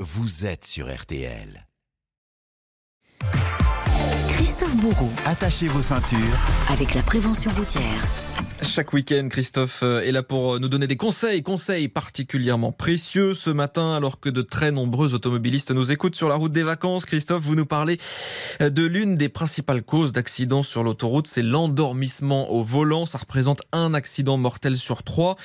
[0.00, 1.66] vous êtes sur RTL.
[4.28, 6.18] Christophe Bourreau, Attachez vos ceintures.
[6.70, 8.02] avec la prévention routière.
[8.66, 13.34] Chaque week-end, Christophe euh, est là pour euh, nous donner des conseils, conseils particulièrement précieux
[13.34, 17.06] ce matin, alors que de très nombreux automobilistes nous écoutent sur la route des vacances.
[17.06, 17.98] Christophe, vous nous parlez
[18.60, 23.06] euh, de l'une des principales causes d'accidents sur l'autoroute, c'est l'endormissement au volant.
[23.06, 25.36] Ça représente un accident mortel sur trois.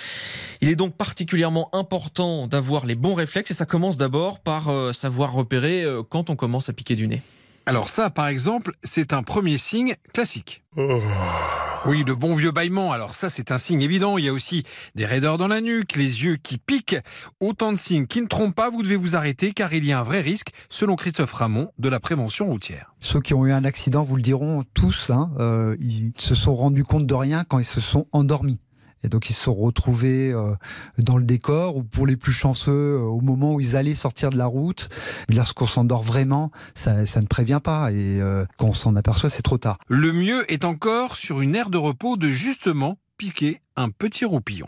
[0.62, 5.32] Il est donc particulièrement important d'avoir les bons réflexes et ça commence d'abord par savoir
[5.32, 7.22] repérer quand on commence à piquer du nez.
[7.66, 10.64] Alors ça, par exemple, c'est un premier signe classique.
[11.88, 12.92] Oui, le bon vieux bâillement.
[12.92, 14.20] Alors ça, c'est un signe évident.
[14.20, 14.64] Il y a aussi
[14.94, 16.98] des raideurs dans la nuque, les yeux qui piquent.
[17.40, 18.70] Autant de signes qui ne trompent pas.
[18.70, 21.90] Vous devez vous arrêter car il y a un vrai risque, selon Christophe Ramon de
[21.90, 22.94] la prévention routière.
[23.00, 26.54] Ceux qui ont eu un accident vous le diront tous, hein, euh, ils se sont
[26.54, 28.60] rendus compte de rien quand ils se sont endormis.
[29.04, 30.54] Et donc ils se sont retrouvés euh,
[30.98, 34.30] dans le décor, ou pour les plus chanceux, euh, au moment où ils allaient sortir
[34.30, 34.90] de la route.
[35.30, 37.92] Lorsqu'on s'endort vraiment, ça, ça ne prévient pas.
[37.92, 39.78] Et euh, quand on s'en aperçoit, c'est trop tard.
[39.88, 44.68] Le mieux est encore sur une aire de repos de justement piquer un petit roupillon.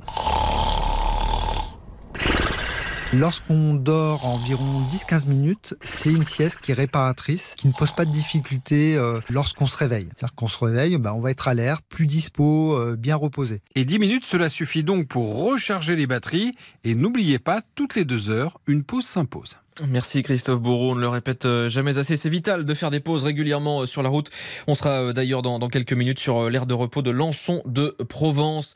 [3.13, 8.05] Lorsqu'on dort environ 10-15 minutes, c'est une sieste qui est réparatrice, qui ne pose pas
[8.05, 10.09] de difficulté euh, lorsqu'on se réveille.
[10.15, 13.61] C'est-à-dire qu'on se réveille, ben, on va être alerte, plus dispo, euh, bien reposé.
[13.75, 16.53] Et 10 minutes, cela suffit donc pour recharger les batteries.
[16.83, 19.57] Et n'oubliez pas, toutes les deux heures, une pause s'impose.
[19.87, 22.99] Merci Christophe Bourreau, on ne le répète euh, jamais assez, c'est vital de faire des
[22.99, 24.29] pauses régulièrement euh, sur la route.
[24.67, 28.75] On sera d'ailleurs dans, dans quelques minutes sur l'aire de repos de Lançon de Provence.